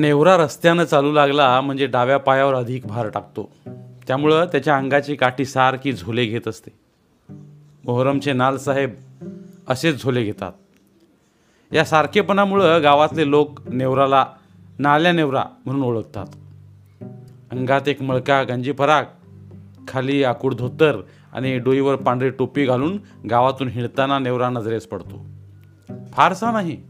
[0.00, 3.52] नेवरा रस्त्यानं चालू लागला म्हणजे डाव्या पायावर अधिक भार टाकतो.
[4.06, 6.70] त्यामुळं त्याच्या अंगाची काठी सारखी झोले घेत असते.
[7.84, 8.90] मोहरमचे नालसाहेब
[9.68, 10.52] असेच झोले घेतात.
[11.72, 14.26] या सारखेपणामुळं गावातले लोक नेवराला
[14.78, 16.26] नाल्या नेवरा म्हणून ओळखतात.
[17.50, 19.16] अंगात एक मळका गंजी फराक
[19.88, 21.00] खाली आकूड धोतर
[21.32, 22.98] आणि डोईवर पांढरी टोपी घालून
[23.30, 25.26] गावातून हिंडताना नेवरा नजरेस पडतो.
[26.12, 26.82] फारसा नाही.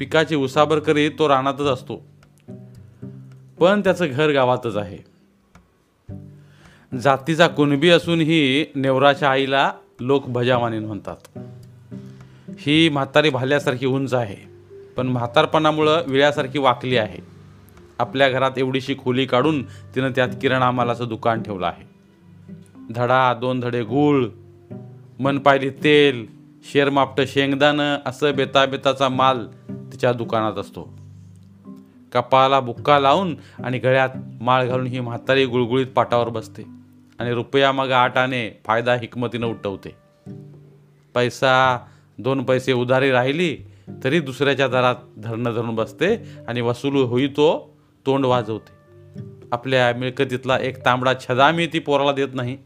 [0.00, 2.06] पिकाची उसाबर करीत तो रानातच असतो.
[3.60, 4.98] पण त्याचं घर गावातच आहे.
[6.98, 11.38] जातीचा कुणबी असूनही नेवराच्या आईला लोक भजावानी म्हणतात.
[12.58, 14.36] ही म्हातारी भाल्यासारखी उंच आहे
[14.96, 17.18] पण म्हातारपणामुळं विळ्यासारखी वाकली आहे.
[17.98, 21.84] आपल्या घरात एवढीशी खोली काढून तिनं त्यात किराणा मालाचं दुकान ठेवलं आहे.
[22.90, 24.26] धडा दोन धडे गूळ
[25.18, 26.26] मन पाहिली तेल
[26.72, 29.46] शेरमापटं शेंगदाणं असं बेताबेताचा माल
[30.00, 30.98] तिच्या दुकानात असतो.
[32.12, 34.08] कपाला बुक्का लावून आणि गळ्यात
[34.40, 36.62] माळ घालून ही म्हातारी गुळगुळीत पाटावर बसते
[37.18, 39.96] आणि रुपया मग आटाने फायदा हिकमतीनं उठवते.
[41.14, 41.78] पैसा
[42.18, 43.56] दोन पैसे उधारी राहिली
[44.04, 46.16] तरी दुसऱ्याच्या दारात धरणं धरून बसते
[46.48, 48.72] आणि वसूल होई तो तोंड वाजवते.
[49.52, 52.58] आपल्या मिळकतीतला एक तांबडा छदामी ती पोराला देत नाही.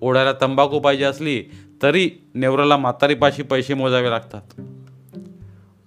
[0.00, 1.44] ओढायला तंबाखू पाहिजे असली
[1.82, 4.60] तरी नेवराला म्हातारीपाशी पैसे मोजावे लागतात.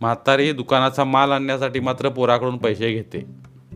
[0.03, 3.25] म्हातारी दुकानाचा माल आणण्यासाठी मात्र पोराकडून पैसे घेते.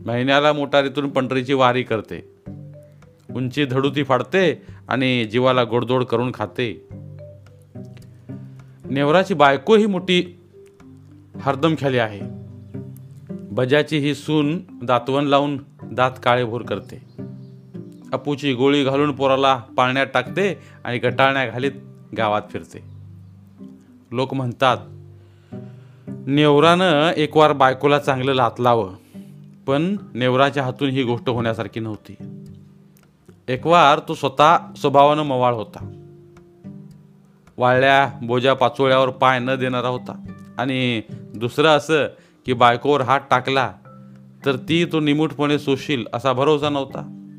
[0.06, 2.34] महिन्याला मोटारीतून पंढरीची वारी करते.
[3.34, 6.88] उंची धडुती फाडते आणि जीवाला गोडदोड करून खाते.
[8.90, 10.40] नेवराची बायको ही मोठी
[11.40, 12.20] हरदमख्याली आहे.
[13.30, 17.02] बजाची ही सून दातवण लावून दात काळेभोर करते.
[18.12, 21.72] अपूची गोळी घालून पोराला पाळण्यात टाकते आणि गटाळण्या घालीत
[22.16, 22.78] गावात फिरते.
[24.12, 24.76] लोक म्हणतात
[26.30, 28.94] नेवरानं एक वार बायकोला चांगलं लातलावं
[29.66, 32.16] पण नेवराच्या हातून ही गोष्ट होण्यासारखी नव्हती.
[33.48, 36.02] एक वार तो स्वतः स्वभावानं मवाळ होता.
[37.56, 40.24] वाळल्या बोजा पाचोळ्यावर पाय न देणारा होता.
[40.58, 41.02] आणि
[41.36, 42.06] दुसरं असं
[42.46, 43.72] की बायकोवर हात टाकला
[44.46, 47.30] तर ती तो निमूटपणे सोशील असा भरोसा नव्हता.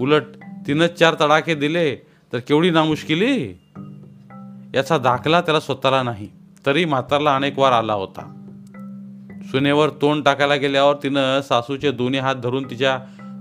[0.00, 0.22] उलट
[0.66, 1.96] तिनंच चार तडाखे दिले
[2.32, 3.58] तर केवढी नामुश्किली
[4.74, 6.28] याचा दाखला त्याला स्वतःला नाही.
[6.66, 8.40] तरी म्हातारला अनेक वार आला होता.
[9.50, 12.98] सुनेवर तोंड टाकायला गेल्यावर तिनं सासूचे दोन्ही हात धरून तिच्या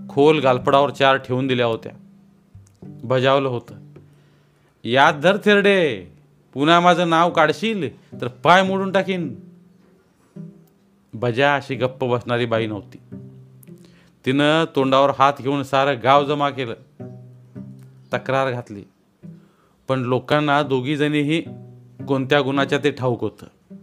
[0.10, 1.92] खोल गालपडावर चार ठेवून दिल्या होत्या.
[2.84, 3.76] बजावलं होतं.
[4.84, 6.08] याद धर थेरडे
[6.54, 7.90] पुन्हा माझं नाव काढशील
[8.22, 9.36] तर पाय मोडून टाकीन.
[11.14, 12.98] बजा अशी गप्प बसणारी बाई नव्हती.
[14.26, 16.74] तिनं तोंडावर हात घेऊन सारं गाव जमा केलं.
[18.14, 18.84] तक्रार घातली.
[19.88, 21.44] पण लोकांना दोघी जणीही
[22.08, 23.76] कोणत्या गुणाच्या ते ठाऊक होतं.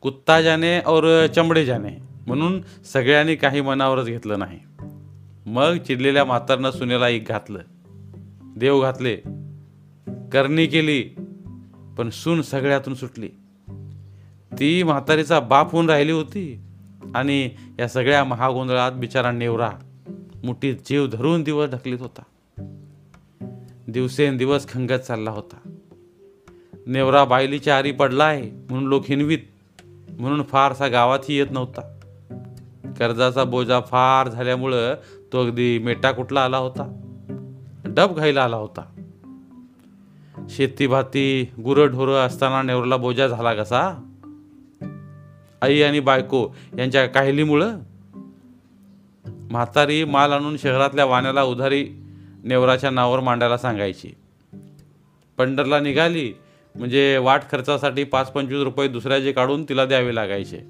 [0.00, 4.60] कुत्ता जाने और चमडे जाने म्हणून सगळ्यांनी काही मनावरच घेतलं नाही.
[5.46, 7.58] मग चिडलेल्या म्हातारनं सुनेला एक घातलं.
[8.56, 9.16] देव घातले.
[10.32, 11.02] करणी केली
[11.98, 13.28] पण सून सगळ्यातून सुटली.
[14.52, 16.60] ती म्हातारीचा बाप होऊन राहिली होती
[17.14, 19.70] आणि या सगळ्या महागोंधळात बिचारा नेवरा
[20.44, 22.22] मुठीत जीव धरून दिवस ढकलीत होता.
[23.88, 25.68] दिवसेंदिवस खंगत चालला होता.
[26.86, 29.38] नेवरा बायलीच्या आरी पडला आहे म्हणून लोक हिनवीत.
[30.20, 31.80] म्हणून फारसा गावातही येत नव्हता.
[32.98, 34.94] कर्जाचा बोजा फार झाल्यामुळं
[35.32, 37.00] तो अगदी मेटा कुठला आला होता?
[37.84, 38.82] डब घायला आला होता.
[40.50, 44.10] शेती भाती गुरंढोरं असताना नेवरला बोजा झाला कसा?
[45.62, 46.48] आई आणि बायको
[46.78, 47.78] यांच्या काहिलीमुळं?
[49.26, 51.88] म्हातारी माल आणून शहरातल्या वाण्याला उधारी
[52.44, 54.10] नेवराच्या नावावर मांडायला सांगायची.
[55.38, 56.32] पंढरला निघाली
[56.74, 60.60] म्हणजे वाट खर्चासाठी पाच पंचवीस रुपये दुसऱ्याचे काढून तिला द्यावे लागायचे.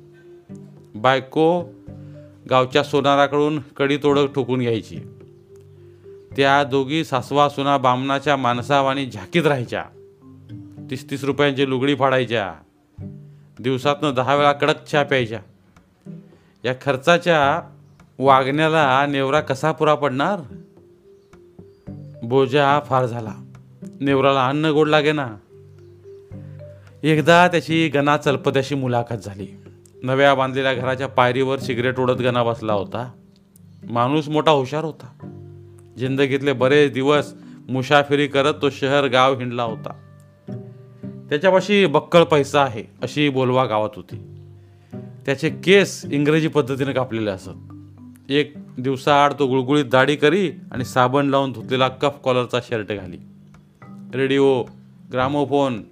[0.94, 1.64] बायको
[2.50, 4.98] गावच्या सोनाराकडून कडी तोडक ठोकून घ्यायची.
[6.36, 9.84] त्या दोघी सासवा सुना बामणाच्या माणसावानी झाकीत राहायच्या.
[10.90, 12.54] तीस तीस रुपयांची लुगडी फाडायच्या.
[13.60, 15.40] दिवसातनं दहा वेळा कडक चहा प्यायच्या.
[16.64, 17.60] या खर्चाच्या
[18.18, 20.40] वागण्याला नेवरा कसा पुरा पडणार?
[22.22, 23.34] बोजा फार झाला.
[24.00, 25.36] नेवराला अन्न गोड लागे ना
[27.02, 29.46] एकदा त्याची गणा चलपत्याशी मुलाखत झाली.
[30.02, 33.12] नव्या बांधलेल्या घराच्या पायरीवर सिगरेट ओढत गणा बसला होता.
[33.90, 35.06] माणूस मोठा हुशार होता.
[35.98, 37.34] जिंदगीतले बरेच दिवस
[37.68, 39.92] मुसाफिरी करत तो शहर गाव हिंडला होता.
[41.28, 44.36] त्याच्यापाशी बक्कळ पैसा आहे अशी बोलवा गावात होती.
[45.26, 47.50] त्याचे केस इंग्रजी पद्धतीने कापलेले असत.
[48.28, 53.18] एक दिवसाआड तो गुळगुळीत दाढी करी आणि साबण लावून धुतलेला कफ कॉलरचा शर्ट घाली.
[54.14, 54.64] रेडिओ
[55.12, 55.82] ग्रामोफोन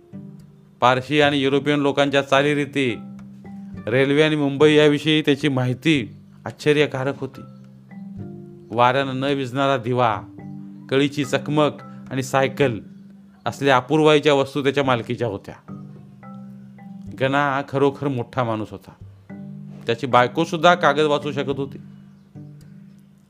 [0.81, 2.99] पारशी आणि युरोपियन लोकांच्या चालीरीती
[3.87, 6.17] रेल्वे आणि मुंबई याविषयी त्याची माहिती
[6.47, 7.41] आश्चर्यकारक होती.
[8.77, 10.23] वाऱ्यानं न विजणारा दिवा
[10.91, 11.73] कळीची चकमक
[12.11, 12.81] आणि सायकल
[13.47, 15.55] असल्या अपूर्वाईच्या वस्तू त्याच्या मालकीच्या होत्या.
[17.21, 18.93] गणा खरोखर मोठा माणूस होता.
[19.87, 21.79] त्याची बायकोसुद्धा कागद वाचू शकत होती.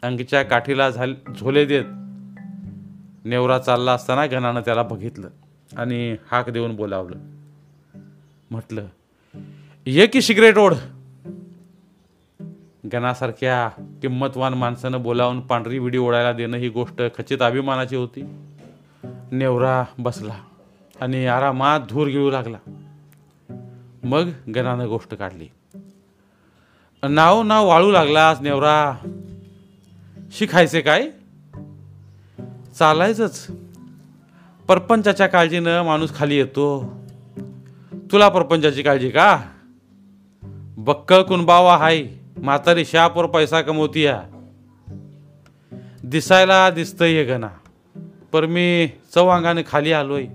[0.02, 1.85] अंगच्या काठीला झाल झोले देत
[3.25, 5.29] नेवरा चालला असताना गणानं त्याला बघितलं
[5.76, 7.39] आणि हाक देऊन बोलावलं.
[8.50, 8.87] म्हटलं
[9.87, 10.75] ये की सिगरेट ओढ.
[12.93, 13.69] गणासारख्या
[14.02, 18.25] किंमतवान माणसानं बोलावून पांढरी विडी ओढायला देणं ही गोष्ट खचित अभिमानाची होती.
[19.32, 20.35] नेवरा बसला
[21.00, 22.58] आणि आरामात धूर गिळू लागला.
[24.02, 25.49] मग गणानं गोष्ट काढली.
[27.08, 28.97] नाव नाव वाळू लागलास नेवरा.
[30.32, 31.11] शिकायचे काय?
[32.79, 33.47] चालायचंच.
[34.69, 37.00] परपंचाच्या काळजीनं माणूस खाली येतो.
[38.12, 39.43] तुला प्रपंचाची काळजी का?
[40.77, 42.05] बक्कळ कुणबावा हाय
[42.37, 44.23] म्हातारी शापवर पैसा कमवतीया.
[46.05, 47.49] दिसायला दिसतंय गणा
[48.33, 50.27] पर मी चौअंगाने खाली आलोय.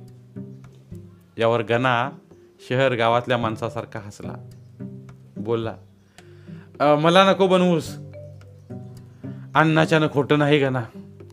[1.38, 2.10] यावर गणा
[2.70, 4.34] शहर गावातल्या माणसासारखा हसला.
[5.38, 5.76] बोलला
[6.80, 7.98] मला नको बनवूस.
[9.56, 10.84] अन्नाच्यानं खोटं नाही गणा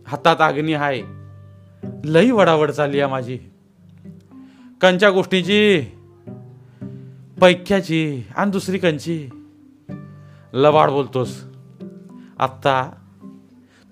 [0.07, 1.01] हातात अग्नी हाय.
[2.05, 3.39] लई वडावड चालली आहे माझी.
[4.81, 5.85] कंच्या गोष्टीची
[7.43, 9.29] पैक्याची आणि दुसरी कंची
[10.53, 11.43] लबाड बोलतोस.
[12.39, 12.91] आत्ता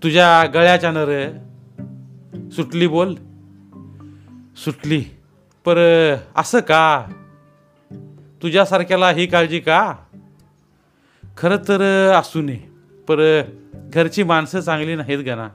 [0.03, 1.31] तुझ्या गळ्याच्या नर
[2.51, 3.15] सुटली बोल.
[4.55, 5.03] सुटली.
[5.65, 7.05] पर असं का?
[8.41, 9.93] तुझ्यासारख्याला ही काळजी का?
[11.37, 12.59] खरं तर असू नये
[13.07, 13.41] पर
[13.73, 15.49] घरची माणसं चांगली नाहीत गणा.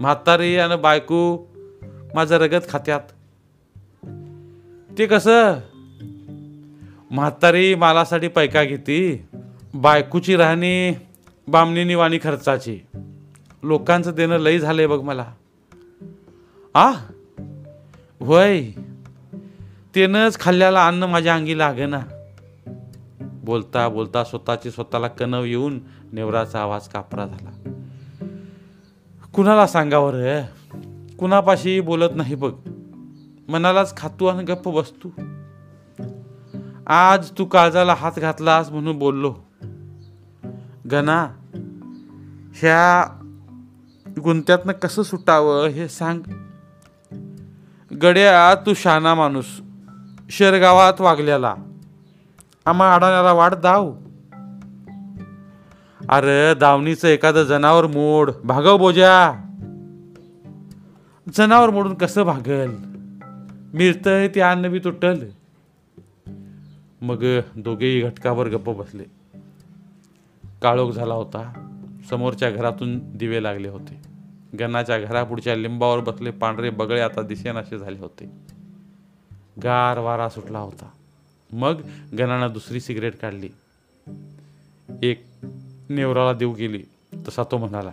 [0.00, 1.48] म्हातारी आणि बायको
[2.14, 3.00] माझं रगत खात्यात.
[4.98, 5.54] ते कसं?
[7.10, 9.24] म्हातारी मालासाठी पैका घेती.
[9.74, 10.94] बायकोची राहणी
[11.48, 12.78] बामणीनी वाणी खर्चाची.
[13.62, 15.26] लोकांचं देणं लई झालंय बघ मला.
[16.74, 16.90] आ?
[18.20, 18.62] होय
[19.94, 22.00] तेनंच खाल्ल्याला अन्न माझ्या अंगी लागेना.
[23.20, 25.80] बोलता बोलता स्वतःची स्वतःला कणव येऊन
[26.12, 27.72] नेवराचा आवाज कापरा झाला.
[29.32, 30.42] कुणाला सांगावं रे
[31.16, 32.52] कुणापाशी बोलत नाही बघ.
[33.48, 35.35] मनालाच खातू आणि गप्प बसतू.
[36.86, 39.34] आज तू काळजाला हात घातलास म्हणून बोललो.
[40.90, 41.28] गणा
[42.54, 43.04] ह्या
[44.24, 46.20] गुंत्यातनं कसं सुटावं हे सांग.
[47.94, 49.60] गड्या तू शाना माणूस.
[50.30, 51.54] शेरगावात वागल्याला.
[52.66, 53.94] आम्हा अडाण्याला वाट दाव.
[56.08, 58.30] अरे दावणीचं एखादं जनावर मोड.
[58.44, 59.32] भागव बोजा.
[61.34, 62.70] जनावर मोडून कसं भागल?
[63.74, 65.18] मिळतंय ते अन्न बी तुटल.
[67.02, 67.24] मग
[67.56, 69.04] दोघेही घटकावर गप्प बसले.
[70.62, 71.62] काळोख झाला होता.
[72.10, 74.00] समोरच्या घरातून दिवे लागले होते.
[74.58, 78.30] गणाच्या घरापुढच्या लिंबावर बसले पांढरे बगळे आता दिसेनासे झाले होते.
[79.62, 80.88] गार वारा सुटला होता.
[81.52, 81.82] मग
[82.18, 83.48] गणानं दुसरी सिगरेट काढली.
[85.02, 85.24] एक
[85.88, 86.82] नेवराला देऊ गेली.
[87.28, 87.90] तसा तो म्हणाला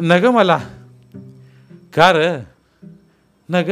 [0.00, 0.58] नग मला.
[1.94, 2.16] कार
[3.48, 3.70] नग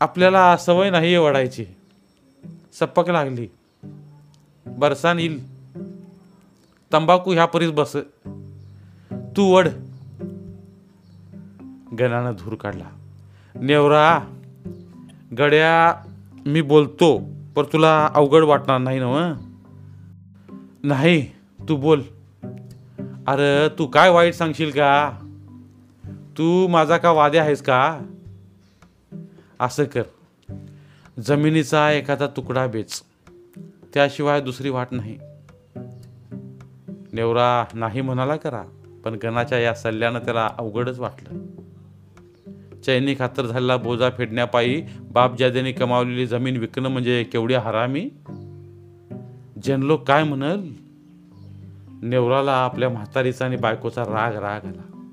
[0.00, 1.64] आपल्याला सवय नाही वडायची.
[2.72, 3.48] सपक लागली.
[4.66, 5.60] बरसान येईल.
[6.92, 7.96] तंबाखू ह्या परीस बस.
[9.12, 9.68] तू वड
[11.98, 12.84] गणानं धूर काढला.
[13.54, 14.18] नेवरा
[15.38, 15.94] गड्या
[16.46, 17.18] मी बोलतो
[17.56, 19.34] पर तुला अवघड वाटणार नाही ना
[20.82, 21.26] नाही
[21.68, 22.02] तू बोल.
[23.26, 25.12] अरे तू काय वाईट सांगशील का?
[26.38, 28.00] तू माझा का वादे आहेस का?
[29.60, 30.02] असं कर.
[31.18, 33.02] जमिनीचा एखादा तुकडा बेच.
[33.94, 35.18] त्याशिवाय दुसरी वाट नाही.
[37.12, 38.62] नेवरा नाही म्हणाला करा
[39.04, 41.38] पण गणाच्या या सल्ल्यानं त्याला अवघडच वाटलं.
[42.80, 48.10] चैनी खातर झालेला बोजा फेडण्यापायी बापजादेने कमावलेली जमीन विकणं म्हणजे केवढी हरामी?
[49.64, 50.68] जनलो काय म्हणल?
[52.02, 55.08] नेवराला आपल्या म्हातारीचा आणि बायकोचा राग राग आला.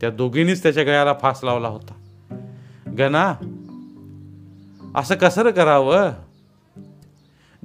[0.00, 1.94] त्या दोघींनीच त्याच्या गळ्याला फास लावला होता.
[2.98, 3.34] गणा
[4.94, 6.10] असं कसं करावं?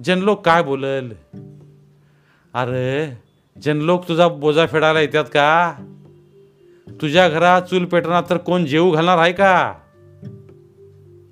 [0.04, 1.12] जनलोक काय बोलल?
[2.54, 3.18] अरे
[3.62, 5.74] जनलोक तुझा बोजा फेडायला येतात का?
[6.90, 9.74] तुझ्या घरात चूल पेटणार तर कोण जेऊ घालणार आहे का?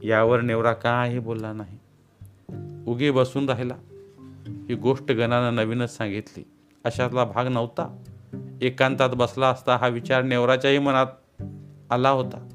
[0.04, 1.80] यावर नेवरा काही बोलला नाही.
[2.88, 3.76] उगी बसून राहिला.
[4.48, 6.44] ही गोष्ट गणानं नवीनच सांगितली.
[6.86, 8.04] अशातला भाग नव्हता.
[8.62, 11.08] एकांतात बसला असता हा विचार नेवराच्याही मनात
[11.90, 12.50] आला होता.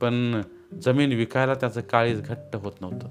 [0.00, 0.40] पण
[0.78, 3.08] जमीन विकायला त्याचं काळीज घट्ट होत नव्हतं.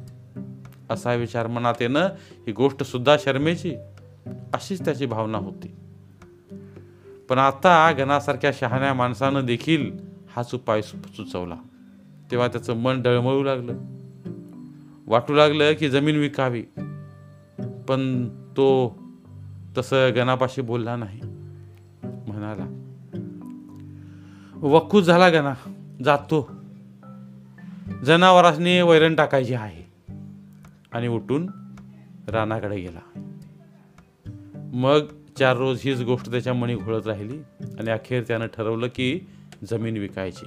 [0.89, 2.07] असा विचार मनात येणं
[2.47, 3.75] ही गोष्ट सुद्धा शर्मेची
[4.25, 5.75] अशीच त्याची भावना होती.
[7.29, 9.91] पण आता गणासारख्या शहाण्या माणसानं देखील
[10.35, 11.55] हाच उपाय सुचवला.
[12.31, 13.73] तेव्हा त्याचं मन डळमळू लागलं.
[15.07, 16.63] वाटू लागलं की जमीन विकावी.
[17.87, 18.97] पण तो
[19.77, 21.21] तसं गणापाशी बोलला नाही.
[22.03, 22.75] म्हणाला
[24.55, 25.53] वक्कूच झाला गणा
[26.03, 26.58] जातो.
[28.05, 30.13] जनावरांनी वैरण टाकायची आहे.
[30.91, 31.49] आणि उठून
[32.27, 33.19] रानाकडे गेला.
[34.73, 34.99] मग
[35.39, 37.37] चार रोज हीच गोष्ट त्याच्या मणी घोळत राहिली
[37.79, 39.19] आणि अखेर त्यानं ठरवलं की
[39.71, 40.45] जमीन विकायची.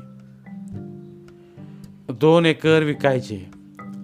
[2.12, 3.50] दोन एकर विकायचे.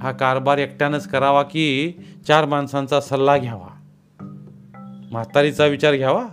[0.00, 1.92] हा कारभार एकट्यानंच करावा की
[2.26, 3.80] चार माणसांचा सल्ला घ्यावा?
[5.10, 6.26] म्हातारीचा विचार घ्यावा?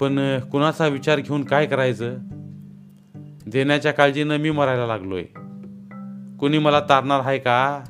[0.00, 2.16] पण कुणाचा विचार घेऊन काय करायचं?
[3.46, 5.24] देण्याच्या काळजीनं मी मरायला लागलोय.
[6.40, 7.84] कुणी मला तारणार आहे का?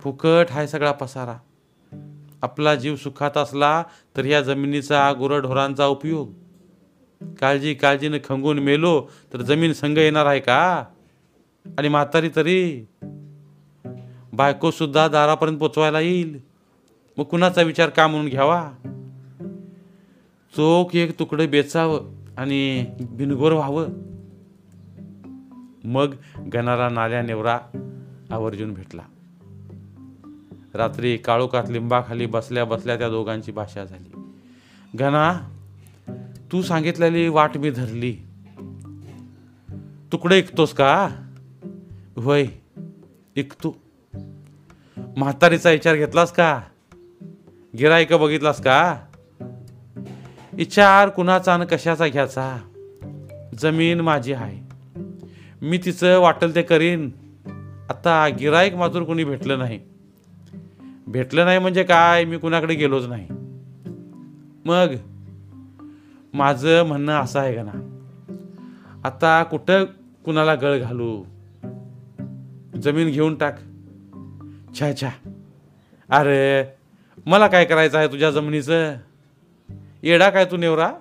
[0.00, 1.36] फुकट हाय सगळा पसारा.
[2.42, 3.82] आपला जीव सुखात असला
[4.16, 6.32] तर या जमिनीचा गुरढोरांचा उपयोग.
[7.40, 10.84] काळजी काळजीनं खंगून मेलो तर जमीन संघ येणार आहे का?
[11.78, 12.86] आणि म्हातारी तरी?
[14.32, 16.40] बायको सुद्धा दारापर्यंत पोचवायला येईल.
[17.18, 18.72] मग कुणाचा विचार का म्हणून घ्यावा?
[20.56, 22.00] चोख एक तुकडे बेचावं
[22.36, 23.86] आणि बिनगोर व्हावं.
[25.88, 26.14] मग
[26.54, 27.58] गणारा नाल्या नेवरा
[28.30, 29.02] आवर्जून भेटला.
[30.74, 34.10] रात्री काळोखात लिंबाखाली बसल्या बसल्या त्या दोघांची भाषा झाली.
[34.94, 35.40] घना
[36.52, 38.16] तू सांगितलेली वाट मी धरली.
[40.12, 41.08] तुकडे ऐकतोस का?
[42.16, 42.46] होय
[43.36, 43.76] ऐकतो
[45.16, 46.60] म्हातारीचा विचार घेतलास का?
[47.78, 49.00] गिरायक बघितलास का?
[50.52, 52.58] विचार कुणाचा आणि कशाचा घ्यायचा?
[53.58, 54.67] जमीन माझी आहे.
[55.62, 57.10] मी तिचं वाटेल ते करीन.
[57.90, 59.80] आता गिरायक मात्र कुणी भेटलं नाही.
[61.06, 62.24] भेटलं नाही म्हणजे काय?
[62.24, 63.26] मी कुणाकडे गेलोच नाही.
[64.64, 64.86] मग
[66.34, 67.94] माझं म्हणणं असं आहे का ना?
[69.04, 69.84] आता कुठं
[70.24, 71.24] कुणाला गळ घालू?
[72.82, 73.58] जमीन घेऊन टाक.
[74.80, 75.10] छा छा.
[76.10, 76.64] अरे
[77.26, 78.94] मला काय करायचं आहे तुझ्या जमिनीचं?
[80.02, 80.92] येडा काय तू नेवरा?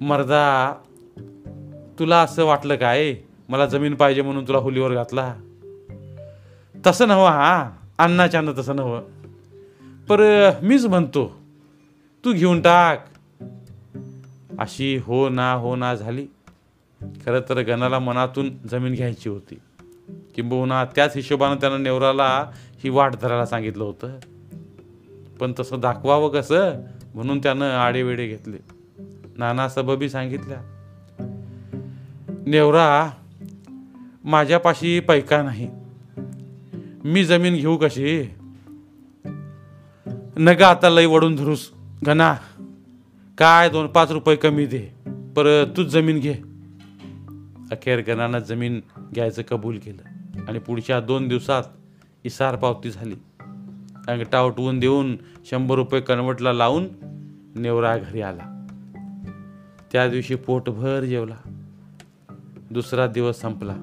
[0.00, 0.74] मर्दा
[2.00, 3.14] तुला असं वाटलं काय
[3.48, 5.34] मला जमीन पाहिजे म्हणून तुला हुलीवर घातला?
[6.86, 7.70] तसं नव्हं हा.
[7.98, 9.02] अन्नाच्यानं तसं नव्हं.
[10.08, 11.40] पर मीच म्हणतो
[12.24, 13.08] तू घेऊन टाक.
[14.58, 16.26] अशी हो ना हो ना झाली.
[17.02, 19.58] खरं तर गणाला मनातून जमीन घ्यायची होती.
[20.34, 22.50] किंबहुना त्याच हिशोबानं त्यानं नेवराला
[22.84, 24.18] ही वाट धरायला सांगितलं होतं.
[25.40, 26.72] पण तसं दाखवावं कसं
[27.14, 28.58] म्हणून त्यानं आडेवेडे घेतले.
[29.36, 30.79] नाना सबबी सांगितल्या.
[32.50, 33.10] नेवरा
[34.24, 35.70] माझ्यापाशी पैका नाही.
[37.04, 38.30] मी जमीन घेऊ कशी?
[40.36, 41.70] नका आता लई वडून धरूस
[42.02, 42.34] घना.
[43.38, 46.34] काय दोन पाच रुपये कमी दे पर तूच जमीन घे.
[47.70, 48.80] अखेर गणानं जमीन
[49.14, 50.02] घ्यायचं कबूल केलं
[50.48, 51.62] आणि पुढच्या दोन दिवसात
[52.24, 53.16] इसार पावती झाली.
[54.08, 55.16] अंगठा उठवून देऊन
[55.50, 56.88] शंभर रुपये कन्वर्टला लावून
[57.56, 58.66] नेवरा घरी आला.
[59.92, 61.36] त्या दिवशी पोटभर जेवला.
[62.70, 63.74] दुसरा दिवस संपला.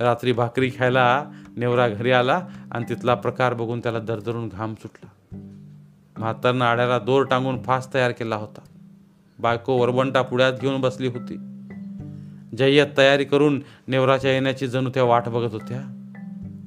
[0.00, 1.24] रात्री भाकरी खायला
[1.56, 5.36] नेवरा घरी आला आणि तिथला प्रकार बघून त्याला दरदरून घाम सुटला.
[6.18, 8.60] म्हातारनं आड्याला दोर टांगून फास तयार केला होता.
[9.38, 11.36] बायको वरबंटा पुढ्यात घेऊन बसली होती.
[12.56, 16.04] जय्यत तयारी करून नेवराच्या येण्याची जणू त्या वाट बघत होत्या.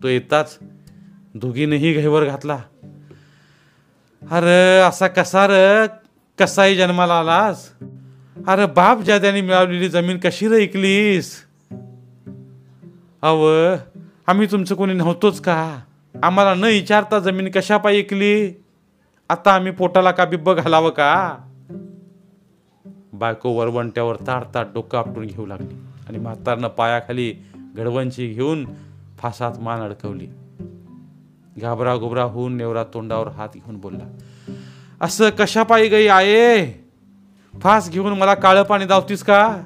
[0.04, 0.60] तो येताच
[1.36, 2.60] दोघीनेही घैवर घातला.
[4.32, 5.86] अरे असा कसा र?
[6.40, 7.70] कसाही जन्माला आलास?
[8.48, 11.36] अरे बाप ज्याद्याने मिळवलेली जमीन कशी र ऐकलीस
[13.22, 13.48] अव
[14.28, 15.80] आम्ही तुमचं कोणी नव्हतोच का?
[16.24, 18.64] आम्हाला न विचारता जमीन कशा पायी ऐकली
[19.30, 21.38] आता आम्ही पोटाला का बिब्ब घालावं का?
[23.14, 25.76] बायको वरवंट्यावर ताडताड डोकं आपटून घेऊ लागली
[26.10, 27.34] आणि म्हातारनं पायाखाली
[27.76, 28.66] घडवंची घेऊन
[29.20, 30.28] फासात मान अडकवली.
[31.62, 34.18] घाबरा गुबरा होऊन नेवरा तोंडावर हात घेऊन बोलला
[35.02, 36.81] असं कशा पायी गई आहे?
[37.60, 39.58] फास घेऊन मला काळं पाणी दावतीस का?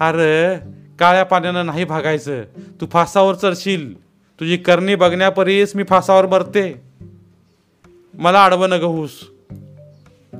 [0.00, 0.58] अरे
[0.98, 2.42] काळ्या पाण्यानं नाही भागायचं.
[2.80, 4.04] तू फासावर चढशील.
[4.40, 6.82] तुझी करणी बघण्यापरीस मी फासावर मरते.
[8.14, 9.10] मला आडवं न गहूस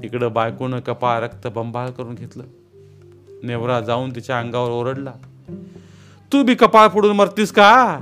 [0.02, 2.44] इकडं बायकोनं कपा रक्त बंबाळ करून घेतलं.
[3.42, 5.12] नेवरा जाऊन तिच्या अंगावर ओरडला.
[6.32, 7.98] तू बी कपाळ फोडून मरतीस का?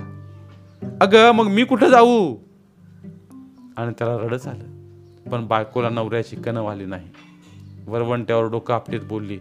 [1.00, 2.36] अगं मग मी कुठं जाऊ?
[3.76, 4.64] आणि त्याला रडच आलं
[5.30, 7.08] पण बायकोला नवऱ्याची कणव आली नाही.
[7.86, 9.38] वरवंट्यावर डोकं आपटीत बोलली.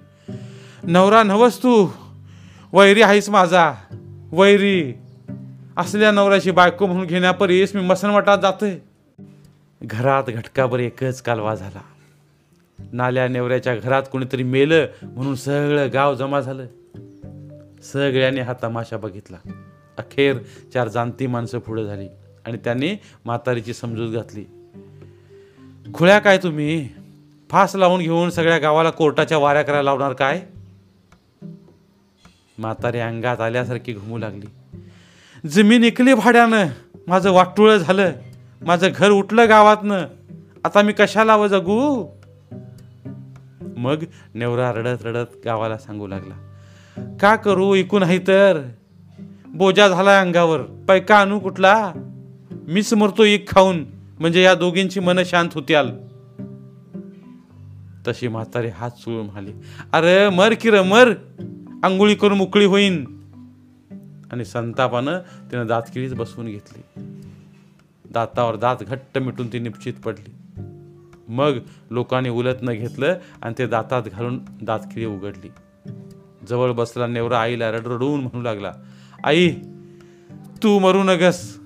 [0.83, 1.87] नवरा नवस तू.
[2.73, 3.73] वैरी आहेस माझा.
[4.31, 4.93] वैरी.
[5.77, 8.77] असल्या नवऱ्याची बायको म्हणून घेण्यापरीस मी मसनवटात जातोय.
[9.83, 11.81] घरात घटकाभर एकच कालवा झाला.
[12.93, 16.65] नाल्या नेवऱ्याच्या घरात कोणीतरी मेलं म्हणून सगळं गाव जमा झालं.
[17.83, 19.37] सगळ्यांनी हा तमाशा बघितला.
[19.97, 20.37] अखेर
[20.73, 22.07] चार जाणती माणसं पुढे झाली
[22.45, 22.95] आणि त्यांनी
[23.25, 24.45] म्हातारीची समजूत घातली.
[25.93, 26.89] खुळ्या काय तुम्ही?
[27.51, 30.41] फास लावून घेऊन सगळ्या गावाला कोर्टाच्या वाऱ्या करायला लावणार काय?
[32.57, 34.45] म्हातारी अंगात आल्यासारखी घुमू लागली.
[35.47, 36.67] जमीन इकली भाड्यानं
[37.07, 38.11] माझं वाटुळं झालं.
[38.61, 40.05] माझं घर उठलं गावातनं.
[40.63, 42.07] आता मी कशाला व जगू?
[43.77, 44.03] मग
[44.33, 46.55] नेवरा रडत रडत गावाला सांगू लागला.
[47.21, 48.61] का करू ऐकू नाही तर?
[49.45, 50.61] बोजा झाला अंगावर.
[50.61, 51.93] पैका आणू कुठला?
[52.67, 53.85] मीच मरतो एक खाऊन.
[54.19, 55.91] म्हणजे या दोघींची मन शांत होत्याल.
[58.07, 59.51] तशी म्हातारी हात चुळून म्हणाली
[59.93, 61.13] अरे मर की र मर.
[61.83, 63.21] आंघोळी करून मोकळी होईन.
[64.31, 67.03] आणि संतापानं तिनं दातकिळीच बसवून घेतली.
[68.11, 70.31] दातावर दात घट्ट मिटून ती निश्चित पडली.
[71.27, 71.57] मग
[71.91, 75.51] लोकांनी उलत न घेतलं आणि ते दातात घालून दातखिळी उघडली.
[76.49, 78.71] जवळ बसला नेवरा आईला रडरडून म्हणू लागला
[79.23, 79.49] आई
[80.63, 81.59] तू मरू नगस.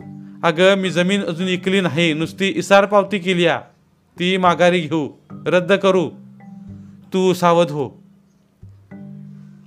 [0.44, 2.14] अगं मी जमीन अजून इकली नाही.
[2.14, 3.60] नुसती इसार पावती केली आ.
[4.20, 5.10] ती माघारी घेऊ.
[5.32, 6.10] रद्द करू.
[7.16, 7.90] तू सावध हो.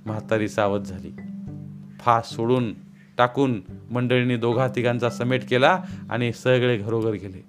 [0.05, 1.11] म्हातारी सावध झाली.
[1.99, 2.73] फास सोडून
[3.17, 7.43] टाकून मंडळींनी दोघा तिघांचा समेट केला आणि सगळे घरोघर गेले.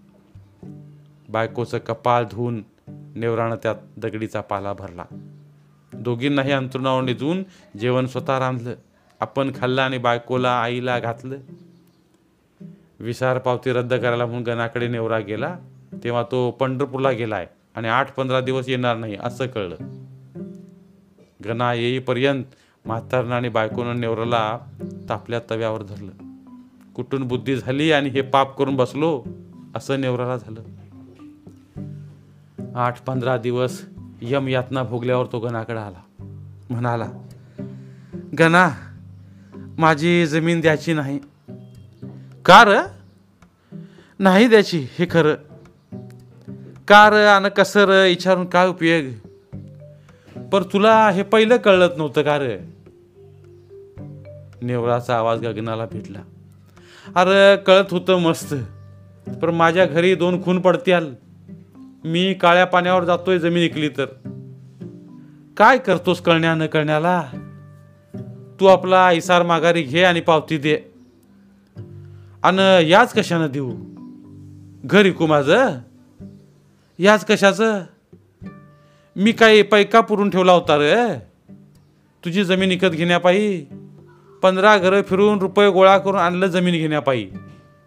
[1.28, 5.04] बायकोचं कपाळ धुवून नेवरानं त्यात दगडीचा पाला भरला.
[5.92, 7.42] दोघींनाही अंतरुणावर निजून
[7.78, 8.74] जेवण स्वतः रांधलं
[9.20, 11.36] आपण खाल्लं आणि बायकोला आईला घातलं.
[13.00, 15.58] विसार पावती रद्द करायला म्हणून गणाकडे नेवरा गेला.
[16.04, 17.46] तेव्हा तो पंढरपूरला गेलाय.
[17.74, 19.76] आणि आठ पंधरा दिवस येणार नाही असं कळलं.
[21.44, 22.44] गणा येईपर्यंत
[22.84, 24.58] म्हातारनं आणि बायकोनं नेवराला
[25.08, 26.10] तापल्या तव्यावर धरलं.
[26.94, 29.24] कुठून बुद्धी झाली आणि हे पाप करून बसलो
[29.76, 30.62] असं नेवराला झालं.
[32.74, 33.84] आठ पंधरा दिवस
[34.22, 36.24] यम यातना भोगल्यावर तो गणाकडे आला.
[36.70, 37.10] म्हणाला
[38.38, 38.68] गणा
[39.78, 41.20] माझी जमीन द्यायची नाही.
[42.44, 42.80] का र?
[44.18, 45.34] नाही द्यायची हे खरं.
[46.90, 49.28] का आणि कसं र विचारून काय उपयोग?
[50.52, 52.58] पर तुला हे पहिलं कळत नव्हतं का रे?
[54.62, 56.18] नेवराचा आवाज गगनाला भेटला.
[57.16, 58.54] अरे कळत होतं मस्त.
[59.42, 61.14] पण माझ्या घरी दोन खून पडत्याल.
[62.04, 64.06] मी काळ्या पाण्यावर जातोय जमीन इकली तर.
[65.56, 67.28] काय करतोस कळण्या न कळण्याला?
[68.60, 70.78] तू आपला इसार माघारी घे आणि पावती दे.
[72.42, 73.72] आणि याच कशानं देऊ?
[74.84, 75.78] घर इकू माझं?
[77.02, 77.84] याच कशाचं?
[79.16, 81.18] मी काही पैका पुरून ठेवला होता रे.
[82.24, 83.66] तुझी जमीन विकत घेण्यापायी.
[84.42, 87.30] पंधरा घरं फिरून रुपये गोळा करून आणलं जमीन घेण्यापायी.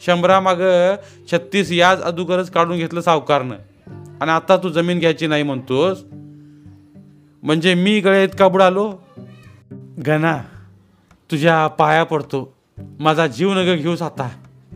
[0.06, 0.96] शंभरामागं
[1.32, 3.56] छत्तीस याज अदुगरच काढून घेतलं सावकारनं.
[4.22, 6.04] आणि आता तू जमीन घ्यायची नाही म्हणतोस.
[7.44, 8.94] म्हणजे मी गळ्यात का बुडालो?
[10.08, 10.42] गणा
[11.32, 12.54] तुझ्या पाया पडतो.
[13.00, 14.30] माझा जीव नग घेऊस आता.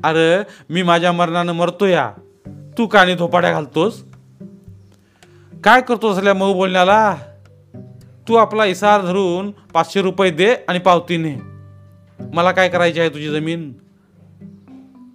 [0.03, 2.11] अरे मी माझ्या मरणानं मरतो या
[2.77, 4.06] तू काणी धोपाड्या घालतोस?
[5.63, 7.15] काय करतो असल्या मऊ बोलण्याला?
[8.27, 11.35] तू आपला इसार धरून पाचशे रुपये दे आणि पावतीने
[12.33, 13.73] मला काय करायची आहे तुझी जमीन?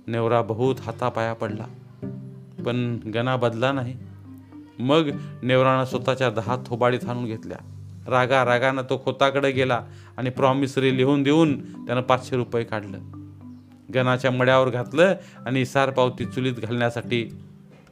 [0.07, 1.64] नेवरा बहुत हातापाया पडला.
[2.66, 3.94] पण गणा बदला नाही.
[4.78, 5.11] मग
[5.42, 7.59] नेवरानं स्वतःच्या दहा थोबाडीत हाणून घेतल्या.
[8.09, 9.81] रागा रागानं तो खोताकडे गेला
[10.16, 12.98] आणि प्रॉमिसरी लिहून देऊन त्यानं पाचशे रुपये काढलं.
[13.94, 15.14] गणाच्या मड्यावर घातलं
[15.46, 17.38] आणि इसार पावती चुलीत घालण्यासाठी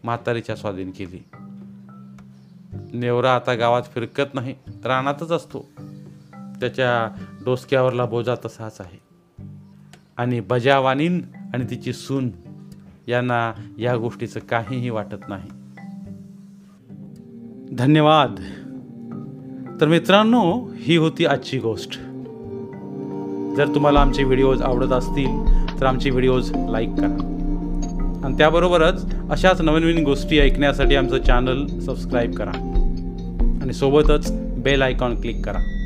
[0.04, 1.24] म्हातारीच्या स्वाधीन केली.
[2.72, 4.54] नेवरा आता गावात फिरकत नाही
[4.84, 5.70] रानातच असतो.
[6.60, 9.00] त्याच्या डोसक्यावरला बोजा तसाच आहे.
[10.16, 11.20] आणि बजावानीन
[11.54, 12.30] आणि तिची सून
[13.08, 15.50] यांना या गोष्टीचं काहीही वाटत नाही.
[17.76, 18.40] धन्यवाद.
[19.80, 21.90] तर मित्रांनो ही होती आजची गोष्ट.
[23.56, 25.44] जर तुम्हाला आमचे व्हिडिओज आवडत असतील
[25.80, 27.36] तर आमचे व्हिडिओज लाईक करा.
[28.24, 32.50] आणि त्याबरोबरच अशाच नवनवीन गोष्टी ऐकण्यासाठी आमचं चॅनल सबस्क्राईब करा.
[33.62, 35.79] आणि सोबतच बेल आयकॉन क्लिक करा.